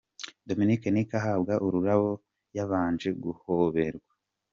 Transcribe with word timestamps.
Dominic 0.47 0.81
Nic 0.93 1.09
ahabwa 1.19 1.53
ururabo, 1.65 2.09
yabanje 2.57 3.09
guhoberwa. 3.23 4.09